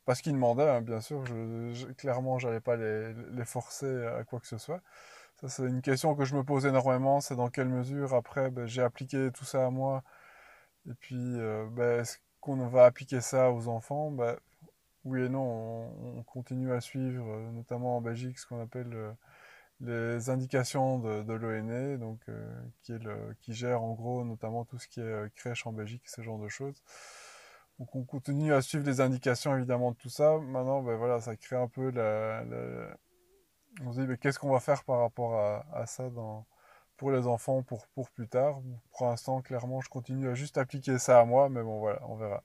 [0.05, 1.25] parce qu'ils demandaient, hein, bien sûr.
[1.25, 3.13] Je, je, clairement, j'allais pas les,
[3.45, 4.81] forcer à quoi que ce soit.
[5.41, 7.21] Ça, c'est une question que je me pose énormément.
[7.21, 10.03] C'est dans quelle mesure après, ben, j'ai appliqué tout ça à moi,
[10.89, 14.11] et puis, euh, ben, est-ce qu'on va appliquer ça aux enfants?
[14.11, 14.37] Ben,
[15.03, 15.41] Oui et non.
[15.41, 19.15] On, on, continue à suivre, notamment en Belgique, ce qu'on appelle
[19.81, 25.29] les indications de, l'ONE, euh, qui, gère en gros notamment tout ce qui est euh,
[25.35, 26.81] crèche en Belgique, ce genre de choses.
[27.79, 30.37] Donc on continue à suivre les indications évidemment de tout ça.
[30.37, 32.43] Maintenant, ben voilà, ça crée un peu la,
[33.83, 35.35] on se dit mais qu'est-ce qu'on va faire par rapport
[35.73, 36.03] à, ça
[36.97, 38.61] pour les enfants, pour plus tard?
[38.91, 42.15] Pour l'instant, clairement, je continue à juste appliquer ça à moi, mais bon voilà, on
[42.17, 42.43] verra.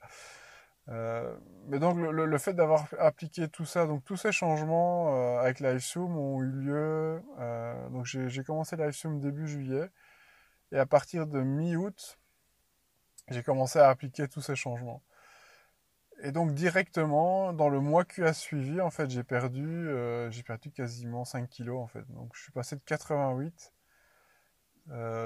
[0.89, 5.61] Euh, mais donc le, fait d'avoir appliqué tout ça, donc tous ces changements euh, avec
[5.61, 7.23] LiveZoom ont eu lieu.
[7.41, 9.91] Euh, donc j'ai commencé LiveZoom début juillet
[10.73, 12.19] et à partir de mi-août,
[13.29, 15.03] j'ai commencé à appliquer tous ces changements.
[16.23, 19.89] Et donc directement dans le mois qui a suivi, en fait, j'ai perdu,
[20.47, 22.05] perdu quasiment 5 kilos en fait.
[22.13, 23.73] Donc je suis passé de 88.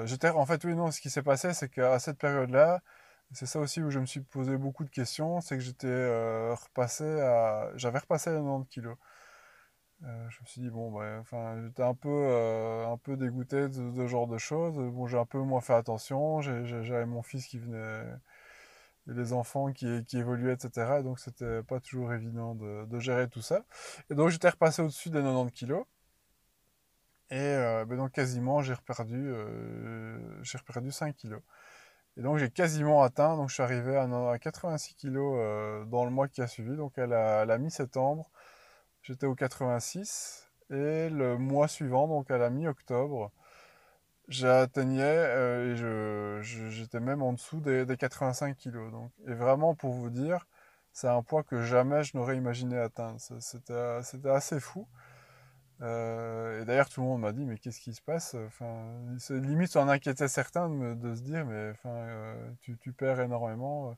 [0.05, 2.81] J'étais en fait oui non, ce qui s'est passé, c'est qu'à cette période-là
[3.33, 6.53] c'est ça aussi où je me suis posé beaucoup de questions, c'est que j'étais euh,
[6.53, 7.71] repassé à...
[7.75, 8.97] J'avais repassé à 90 kilos.
[10.03, 11.23] Euh, je me suis dit, bon, bah,
[11.63, 14.75] j'étais un peu, euh, un peu dégoûté de ce genre de choses.
[14.75, 16.41] Bon, j'ai un peu moins fait attention.
[16.41, 18.03] J'avais mon fils qui venait,
[19.07, 21.01] les enfants qui, qui évoluaient, etc.
[21.03, 23.63] Donc, c'était pas toujours évident de, de, gérer tout ça.
[24.09, 25.85] Et donc, j'étais repassé au-dessus des 90 kilos.
[27.29, 27.55] Et
[27.87, 29.33] ben donc, quasiment, j'ai reperdu,
[30.43, 31.41] j'ai reperdu 5 kilos.
[32.17, 36.11] Et donc j'ai quasiment atteint, donc je suis arrivé à, 86 kg euh, dans le
[36.11, 38.29] mois qui a suivi, donc à la, mi-septembre,
[39.01, 43.31] j'étais au 86, et le mois suivant, donc à la mi-octobre,
[44.27, 48.91] j'atteignais, euh, et j'étais même en dessous des, des 85 kg.
[48.91, 50.47] Donc, et vraiment pour vous dire,
[50.93, 53.19] c'est un poids que jamais je n'aurais imaginé atteindre.
[53.39, 54.87] C'était assez fou.
[55.81, 58.35] Euh, et d'ailleurs, tout le monde m'a dit, mais qu'est-ce qui se passe?
[58.47, 58.85] Enfin,
[59.29, 63.95] limite, en inquiétait certains de, se dire, mais euh, tu, perds énormément.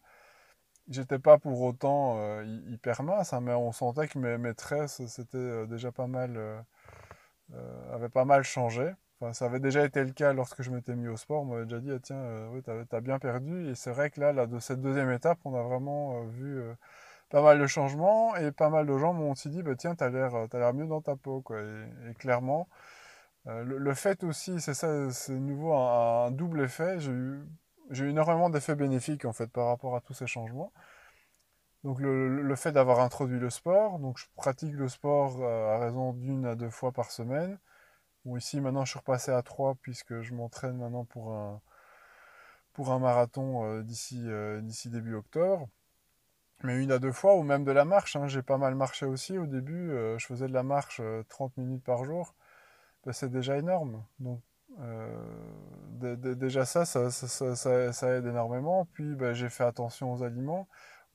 [0.89, 5.05] J'étais pas pour autant euh, hyper mince, hein, mais on sentait que mes, mes tresses,
[5.07, 6.63] c'était déjà pas mal,
[7.91, 8.93] avaient pas mal changé.
[9.19, 11.43] Enfin, ça avait déjà été le cas lorsque je m'étais mis au sport.
[11.43, 13.69] On m'avait déjà dit, ah, tiens, oui, t'as as bien perdu.
[13.69, 16.61] Et c'est vrai que là, là, de cette deuxième étape, on a vraiment vu
[17.33, 20.09] pas mal de changements et pas mal de gens m'ont aussi dit bah, tiens t'as
[20.09, 21.59] l'air t'as l'air mieux dans ta peau quoi.
[21.61, 22.69] Et, clairement
[23.47, 26.99] euh, le, fait aussi c'est ça c'est nouveau un, double effet.
[26.99, 27.41] J'ai eu
[27.89, 30.71] j'ai eu énormément d'effets bénéfiques en fait par rapport à tous ces changements.
[31.83, 35.79] Donc le, le fait d'avoir introduit le sport donc je pratique le sport euh, à
[35.79, 37.59] raison d'une à deux fois par semaine.
[38.25, 41.61] Bon ici maintenant je suis repassé à trois puisque je m'entraîne maintenant pour un
[42.73, 45.67] pour un marathon euh, d'ici euh, d'ici début octobre
[46.63, 48.15] mais une à deux fois, ou même de la marche.
[48.15, 48.27] Hein.
[48.27, 49.91] J'ai pas mal marché aussi au début.
[49.91, 52.35] Euh, je faisais de la marche euh, 30 minutes par jour.
[53.05, 54.03] Ben, c'est déjà énorme.
[54.19, 54.41] Donc,
[54.79, 58.85] euh, déjà ça ça, aide énormément.
[58.93, 60.67] Puis ben, j'ai fait attention aux aliments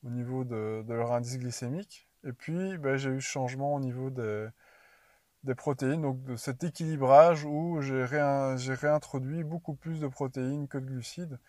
[0.03, 2.07] au niveau de, leur indice glycémique.
[2.23, 7.45] Et puis, ben, j'ai eu ce changement au niveau des protéines, donc de cet équilibrage
[7.45, 11.39] où j'ai réintroduit beaucoup plus de protéines que de glucides.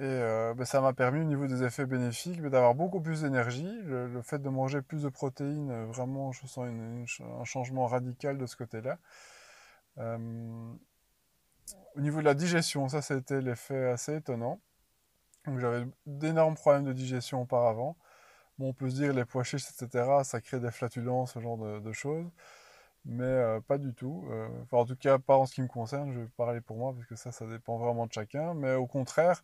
[0.00, 3.22] Et euh, ben, ça m'a permis au niveau des effets bénéfiques ben, d'avoir beaucoup plus
[3.22, 3.80] d'énergie.
[3.84, 8.46] Le, fait de manger plus de protéines, euh, vraiment, je sens un changement radical de
[8.46, 8.98] ce côté-là.
[9.98, 10.72] Euh,
[11.94, 14.60] au niveau de la digestion, ça, c'était l'effet assez étonnant.
[15.58, 17.96] J'avais d'énormes problèmes de digestion auparavant.
[18.58, 21.92] On peut se dire les pois chiches, etc., ça crée des flatulences, ce genre de,
[21.92, 22.26] choses.
[23.04, 24.24] Mais pas du tout.
[24.72, 26.12] en tout cas, pas en ce qui me concerne.
[26.12, 28.54] Je vais parler pour moi, parce que ça, ça dépend vraiment de chacun.
[28.54, 29.42] Mais au contraire,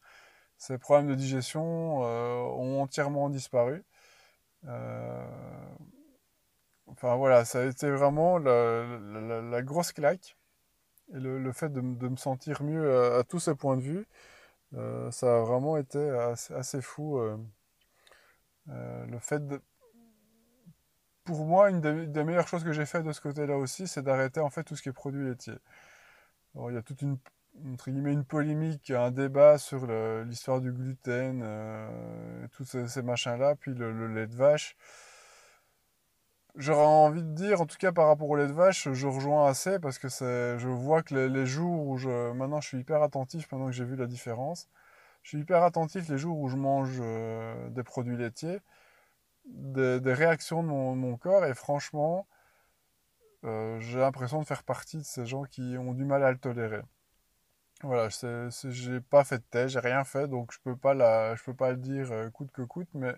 [0.61, 3.83] ces problèmes de digestion euh, ont entièrement disparu.
[4.67, 5.27] Euh,
[6.87, 10.37] enfin voilà, ça a été vraiment la, grosse claque.
[11.15, 14.07] Et le, fait de, me sentir mieux à, tous ces points de vue,
[14.75, 15.99] euh, ça a vraiment été
[16.55, 17.19] assez, fou.
[18.67, 19.63] le fait de...
[21.25, 24.41] Pour moi, une des, meilleures choses que j'ai fait de ce côté-là aussi, c'est d'arrêter
[24.41, 25.55] en fait tout ce qui est produit laitier.
[26.55, 27.19] il y a toute une
[27.87, 29.87] une polémique, un débat sur
[30.25, 34.77] l'histoire du gluten, euh, tous ces, machins-là, puis le, lait de vache.
[36.57, 39.47] J'aurais envie de dire, en tout cas par rapport au lait de vache, je rejoins
[39.47, 42.33] assez parce que je vois que les, jours où je.
[42.33, 44.69] Maintenant, je suis hyper attentif, maintenant que j'ai vu la différence.
[45.23, 48.61] Je suis hyper attentif les jours où je mange euh, des produits laitiers,
[49.47, 52.27] des, réactions de mon, corps, et franchement,
[53.45, 56.39] euh, j'ai l'impression de faire partie de ces gens qui ont du mal à le
[56.39, 56.83] tolérer.
[57.83, 61.43] Voilà, j'ai pas fait de test, j'ai rien fait, donc je peux pas la, je
[61.45, 63.15] peux pas le dire euh, coûte que coûte, mais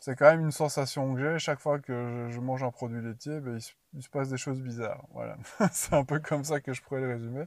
[0.00, 3.40] c'est quand même une sensation que j'ai chaque fois que je, mange un produit laitier,
[3.40, 3.58] ben,
[3.94, 5.04] il, se, passe des choses bizarres.
[5.12, 5.38] Voilà,
[5.72, 7.44] c'est un peu comme ça que je pourrais le résumer.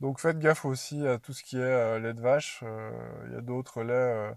[0.00, 2.60] Donc faites gaffe aussi à tout ce qui est euh, lait de vache.
[2.64, 2.90] Euh,
[3.28, 4.36] il y a d'autres laits,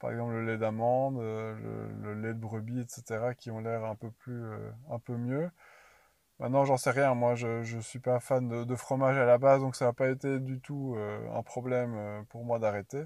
[0.00, 4.10] par exemple le lait d'amande, le, lait de brebis, etc., qui ont l'air un peu
[4.90, 5.50] un peu mieux.
[6.44, 7.14] Maintenant, j'en sais rien.
[7.14, 10.10] Moi, je ne suis pas fan de, fromage à la base, donc ça n'a pas
[10.10, 13.04] été du tout euh, un problème euh, pour moi d'arrêter.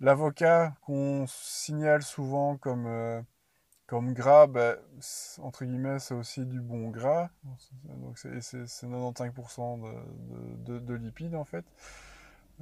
[0.00, 3.22] L'avocat qu'on signale souvent comme, euh,
[3.88, 4.76] gras, ben,
[5.38, 7.30] entre guillemets, c'est aussi du bon gras.
[7.84, 9.80] Donc c'est 95%
[10.64, 11.64] de, de, lipides en fait.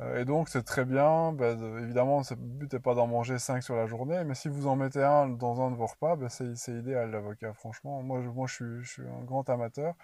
[0.00, 3.62] Euh, et donc c'est très bien, bah, évidemment le but n'est pas d'en manger 5
[3.62, 6.28] sur la journée, mais si vous en mettez un dans un de vos repas, bah,
[6.28, 8.02] c'est idéal l'avocat, franchement.
[8.02, 9.94] Moi, je, moi je, suis, un grand amateur.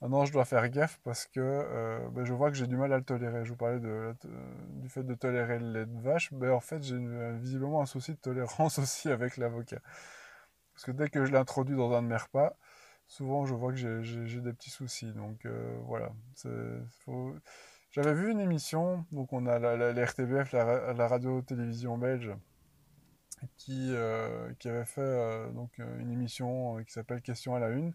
[0.00, 2.92] Maintenant je dois faire gaffe parce que euh, bah, je vois que j'ai du mal
[2.92, 3.44] à le tolérer.
[3.44, 6.98] Je vous parlais du fait de tolérer le lait de vache, en fait j'ai
[7.38, 9.80] visiblement un souci de tolérance aussi avec l'avocat.
[10.74, 12.56] Parce que dès que je l'introduis dans un de mes repas,
[13.06, 15.12] souvent je vois que j'ai des petits soucis.
[15.12, 16.12] Donc euh, voilà,
[17.04, 17.34] faut
[17.94, 22.32] j'avais vu une émission, donc on a la, RTBF, la, radio-télévision belge,
[23.56, 27.68] qui, euh, qui avait fait euh, donc, euh, une émission qui s'appelle Question à la
[27.68, 27.94] une,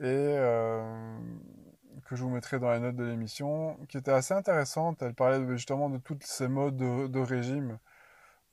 [0.00, 0.36] et
[2.04, 5.02] que je vous mettrai dans les notes de l'émission, qui était assez intéressante.
[5.02, 7.80] Elle parlait justement de tous ces modes de, de, régime,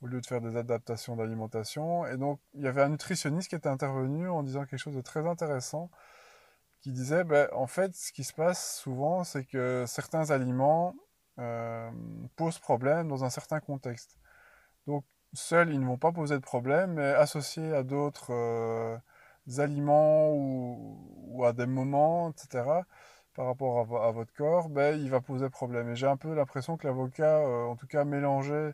[0.02, 2.04] au lieu de faire des adaptations d'alimentation.
[2.06, 5.02] Et donc, il y avait un nutritionniste qui était intervenu en disant quelque chose de
[5.02, 5.88] très intéressant
[6.80, 10.94] qui disait, ben, en fait, ce qui se passe souvent, c'est que certains aliments
[11.38, 11.90] euh,
[12.36, 14.18] posent problème dans un certain contexte.
[14.86, 18.98] Donc, seuls, ils ne vont pas poser de problème, mais associés à d'autres euh,
[19.58, 22.84] aliments ou, à des moments, etc.,
[23.34, 25.90] par rapport à, votre corps, ben, il va poser problème.
[25.90, 28.72] Et j'ai un peu l'impression que l'avocat, euh, en tout cas mélangé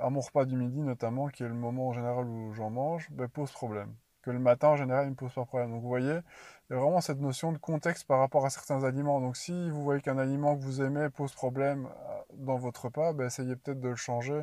[0.00, 3.10] à mon repas du midi notamment, qui est le moment en général où j'en mange,
[3.10, 5.70] ben, pose problème que le matin en général il ne pose pas de problème.
[5.70, 6.18] Donc vous voyez,
[6.70, 9.20] il y a vraiment cette notion de contexte par rapport à certains aliments.
[9.20, 13.12] Donc si vous voyez qu'un aliment que vous aimez pose problème euh, dans votre repas,
[13.12, 14.42] ben, essayez peut-être de le changer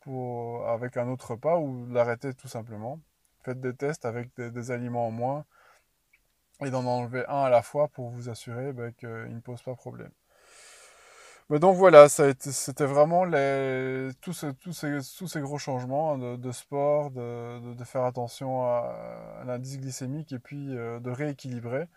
[0.00, 3.00] pour, avec un autre repas ou l'arrêter tout simplement.
[3.44, 5.44] Faites des tests avec des, aliments en moins
[6.60, 9.74] et d'en enlever un à la fois pour vous assurer ben, qu'il ne pose pas
[9.74, 10.12] problème.
[11.50, 13.24] Mais donc voilà, c'était vraiment
[14.20, 14.32] tous,
[14.72, 20.76] ces, gros changements hein, de, sport, de, de, faire attention à, l'indice glycémique et puis
[20.76, 21.88] euh, de rééquilibrer.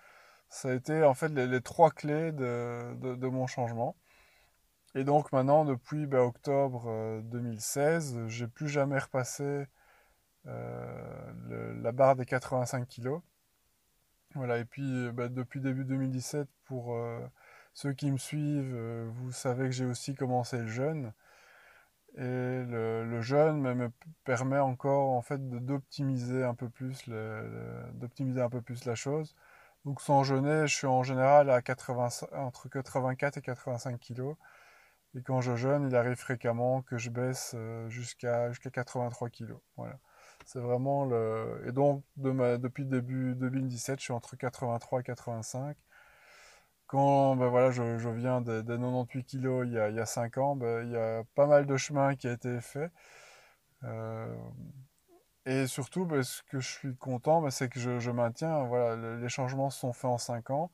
[0.49, 3.95] Ça a été en fait les, trois clés de, mon changement.
[4.95, 9.67] Et donc maintenant, depuis ben, octobre 2016, euh, j'ai plus jamais repassé
[10.47, 13.19] euh, la barre des 85 kg.
[14.33, 16.97] Voilà, et puis ben, depuis début 2017 pour
[17.73, 21.13] ceux qui me suivent, euh, vous savez que j'ai aussi commencé le jeûne.
[22.15, 23.91] Et le, jeûne me
[24.23, 27.09] permet encore en fait d'optimiser un peu plus
[27.93, 29.35] d'optimiser un peu plus la chose.
[29.85, 34.35] Donc sans jeûner, je suis en général à 80, entre 84 et 85 kg.
[35.15, 39.53] Et quand je jeûne, il arrive fréquemment que je baisse euh, jusqu'à jusqu'à 83 kg.
[39.77, 39.99] Voilà.
[40.45, 41.63] C'est vraiment le.
[41.67, 42.57] Et donc, de ma...
[42.57, 45.77] depuis début 2017, je suis entre 83 et 85.
[46.93, 50.37] Quand ben voilà, je, viens des, 98 kilos il y a, il y a 5
[50.37, 52.91] ans, ben, il y a pas mal de chemin qui a été fait.
[53.83, 54.35] Euh,
[55.47, 58.63] et surtout, ben, ce que je suis content, ben, c'est que je, maintiens.
[58.65, 60.71] Voilà, les changements se sont faits en 5 ans.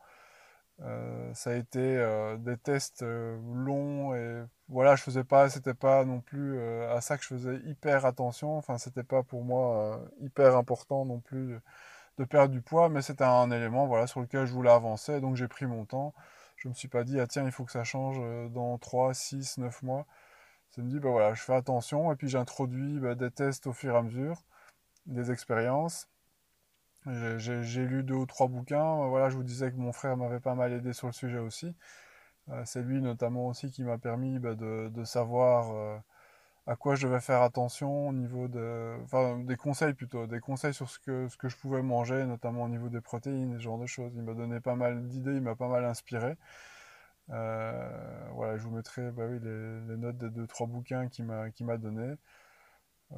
[0.81, 6.05] Euh, ça a été euh, des tests longs et voilà, je faisais pas, c'était pas
[6.05, 8.57] non plus à ça que je faisais hyper attention.
[8.57, 11.59] Enfin, c'était pas pour moi hyper important non plus
[12.19, 15.21] de perdre du poids, mais c'était un élément voilà sur lequel je voulais avancer.
[15.21, 16.13] Donc j'ai pris mon temps.
[16.57, 18.19] Je me suis pas dit ah tiens il faut que ça change
[18.51, 20.05] dans 3, 6, 9 mois.
[20.69, 23.73] Ça me dit bah voilà, je fais attention et puis j'introduis bah, des tests au
[23.73, 24.43] fur et à mesure,
[25.07, 26.09] des expériences.
[27.07, 29.07] J'ai lu deux ou trois bouquins.
[29.07, 31.75] Voilà, je vous disais que mon frère m'avait pas mal aidé sur le sujet aussi.
[32.49, 35.97] Euh, c'est lui notamment aussi qui m'a permis bah, de, de, savoir euh,
[36.67, 40.73] à quoi je devais faire attention au niveau de, enfin, des conseils plutôt, des conseils
[40.73, 43.79] sur ce que, ce que je pouvais manger, notamment au niveau des protéines, ce genre
[43.79, 44.11] de choses.
[44.15, 46.37] Il m'a donné pas mal d'idées, il m'a pas mal inspiré.
[47.31, 51.77] Euh, voilà, je vous mettrai bah oui, les, notes des deux trois bouquins qu'il m'a
[51.77, 52.15] donné.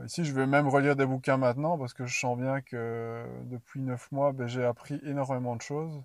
[0.06, 3.82] Ici, je vais même relire des bouquins maintenant parce que je sens bien que depuis
[3.82, 6.02] neuf mois, ben, j'ai appris énormément de choses.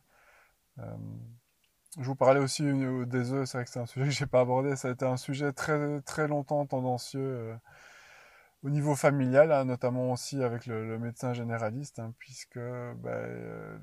[0.78, 0.97] Euh,
[1.99, 2.62] je vous parlais aussi
[3.07, 4.76] des œufs, c'est vrai que c'est un sujet que j'ai pas abordé.
[4.76, 7.57] Ça a été un sujet très très longtemps tendancieux euh,
[8.62, 13.78] au niveau familial, hein, notamment aussi avec le, médecin généraliste, hein, puisque ben, euh,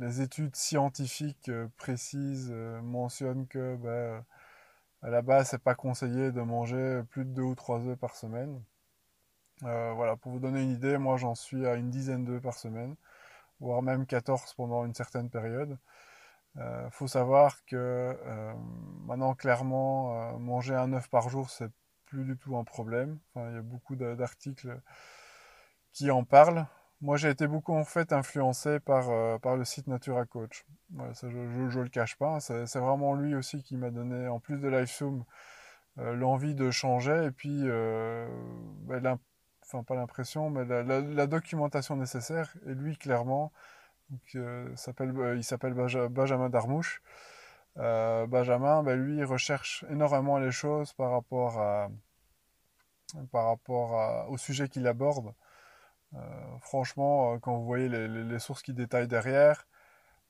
[0.00, 2.52] les études scientifiques précises
[2.82, 4.24] mentionnent que ben,
[5.02, 8.16] à la base, c'est pas conseillé de manger plus de deux ou trois œufs par
[8.16, 8.62] semaine.
[9.64, 12.54] Euh, voilà, pour vous donner une idée, moi j'en suis à une dizaine d'œufs par
[12.54, 12.94] semaine,
[13.60, 15.78] voire même 14 pendant une certaine période.
[16.58, 18.52] Euh, faut savoir que euh,
[19.06, 21.70] maintenant clairement manger un œuf par jour c'est
[22.06, 23.18] plus du tout un problème.
[23.36, 24.80] Il y a beaucoup d'articles
[25.92, 26.66] qui en parlent.
[27.00, 30.66] Moi j'ai été beaucoup en fait influencé par, par le site Natura Coach.
[31.22, 32.40] je, ne le cache pas.
[32.40, 35.24] C'est vraiment lui aussi qui m'a donné, en plus de LiveZoom,
[35.96, 39.18] l'envie de changer et puis ben,
[39.68, 42.54] enfin pas l'impression, mais la, documentation nécessaire.
[42.66, 43.52] Et lui, clairement,
[44.36, 47.02] euh, euh, il s'appelle Benjamin Darmouche.
[47.78, 51.88] Euh, Benjamin, ben, lui, recherche énormément les choses par rapport, à,
[53.32, 55.32] par rapport au sujet qu'il aborde.
[56.60, 59.66] franchement, quand vous voyez les, sources qu'il détaille derrière,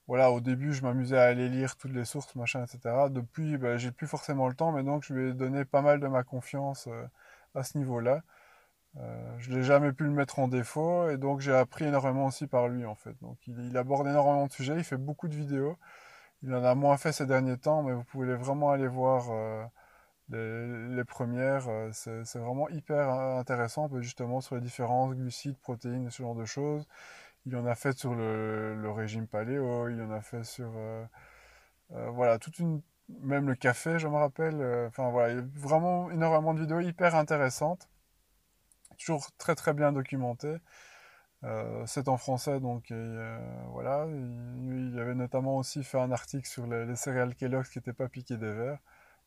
[0.08, 3.08] voilà, au début, je m'amusais à aller lire toutes les sources, machin, etc.
[3.10, 6.00] Depuis, ben, j'ai plus forcément le temps, mais donc je lui ai donné pas mal
[6.00, 6.88] de ma confiance
[7.54, 8.22] à ce niveau-là.
[9.00, 12.46] Euh, je n'ai jamais pu le mettre en défaut et donc j'ai appris énormément aussi
[12.46, 13.14] par lui en fait.
[13.22, 15.78] Donc il, aborde énormément de sujets, il fait beaucoup de vidéos.
[16.42, 19.64] Il en a moins fait ces derniers temps, mais vous pouvez vraiment aller voir euh,
[20.30, 21.68] les, premières.
[21.68, 26.86] Euh, c'est vraiment hyper intéressant, justement sur les différences glucides, protéines ce genre de choses.
[27.46, 30.70] Il en a fait sur le, régime paléo, il en a fait sur
[31.90, 32.82] voilà toute une
[33.22, 34.62] même le café, je me rappelle.
[34.88, 37.88] Enfin voilà, il y a vraiment énormément de vidéos hyper intéressantes
[38.98, 40.58] toujours très très bien documenté.
[41.44, 43.38] Euh, c'est en français, donc euh,
[43.72, 44.06] voilà.
[44.08, 48.36] Il, avait notamment aussi fait un article sur les, céréales Kellogg's qui n'étaient pas piquées
[48.36, 48.78] des verres.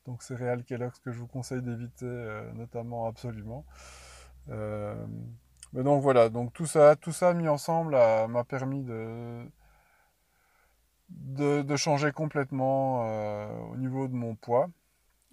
[0.06, 3.66] Donc céréales Kellogg's que je vous conseille d'éviter, euh, notamment absolument.
[4.48, 9.46] mais donc voilà, donc tout ça, tout ça mis ensemble m'a permis de,
[11.10, 13.02] de, de changer complètement
[13.72, 14.70] au niveau de mon poids.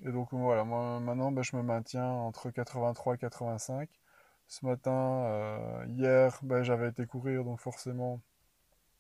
[0.05, 3.89] Et donc voilà, moi maintenant ben, je me maintiens entre 83 et 85
[4.49, 8.21] ce matin, euh, hier, ben, j'avais été courir, donc forcément,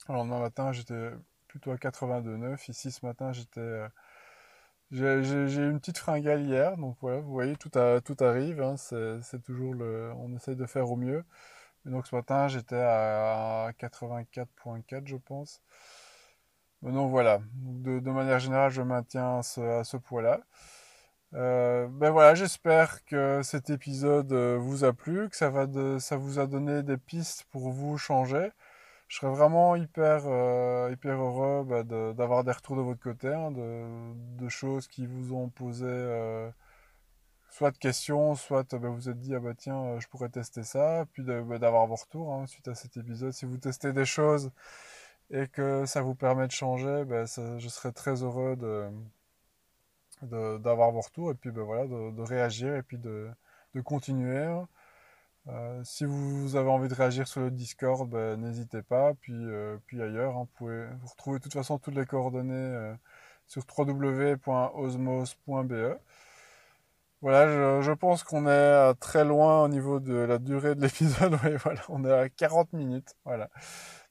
[0.08, 1.10] le lendemain matin, j'étais
[1.48, 2.70] plutôt à 82,9.
[2.70, 3.60] Ici, ce matin, j'étais...
[3.60, 3.88] Euh,
[4.90, 5.06] j'ai
[5.62, 10.12] eu une petite fringale hier, donc voilà, vous voyez, tout, arrive, hein, c'est toujours le...
[10.16, 11.24] On essaye de faire au mieux.
[11.84, 15.62] Donc ce matin, j'étais à 84,4, je pense.
[16.82, 20.40] donc voilà, de, manière générale, je maintiens à ce poids-là.
[21.34, 25.98] Euh, ben voilà, j'espère que cet épisode euh, vous a plu, que ça, va de,
[25.98, 28.50] ça vous a donné des pistes pour vous changer.
[29.08, 31.82] Je serais vraiment hyper, euh, hyper heureux bah,
[32.14, 33.84] d'avoir des retours de votre côté, hein, de,
[34.38, 35.86] de, choses qui vous ont posé
[37.50, 41.06] soit de questions, soit bah, vous êtes dit ah bah tiens je pourrais tester ça,
[41.12, 43.32] puis bah, d'avoir vos retours hein, suite à cet épisode.
[43.32, 44.50] Si vous testez des choses
[45.30, 47.04] et que ça vous permet de changer,
[47.58, 48.88] je serais très heureux de
[50.22, 53.30] d'avoir vos retours et puis ben voilà, de, réagir et puis de,
[53.84, 54.46] continuer.
[55.48, 59.14] Euh, si vous avez envie de réagir sur le Discord, ben, n'hésitez pas.
[59.14, 62.54] Puis, euh, puis ailleurs, hein, vous pouvez vous retrouver de toute façon toutes les coordonnées
[62.54, 62.94] euh,
[63.46, 64.38] sur www.osmos.be.
[67.20, 71.36] Voilà, je, pense qu'on est très loin au niveau de la durée de l'épisode.
[71.44, 73.14] Oui, voilà, on est à 40 minutes.
[73.24, 73.48] Voilà.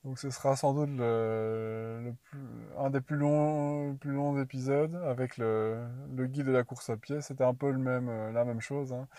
[0.08, 5.86] Donc ce sera sans doute un des plus longs, épisodes avec le,
[6.28, 7.20] guide de la course à pied.
[7.20, 8.93] C'était un peu même, euh, la même chose.
[8.93, 9.10] Hein.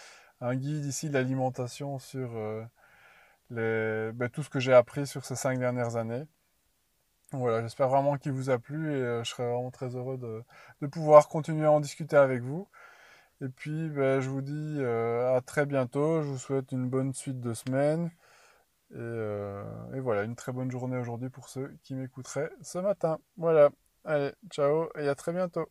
[0.41, 2.65] Un guide ici de l'alimentation sur euh,
[3.51, 6.25] ben, tout ce que j'ai appris sur ces cinq dernières années.
[7.33, 10.43] Voilà, j'espère vraiment qu'il vous a plu et euh, je serai vraiment très heureux de,
[10.81, 12.67] de, pouvoir continuer à en discuter avec vous.
[13.43, 16.23] Et puis, ben, je vous dis à très bientôt.
[16.23, 18.11] Je vous souhaite une bonne suite de semaine.
[18.95, 19.65] Euh,
[19.95, 23.19] et, voilà, une très bonne journée aujourd'hui pour ceux qui m'écouteraient ce matin.
[23.37, 23.71] Voilà,
[24.05, 25.67] allez, ciao et à très bientôt.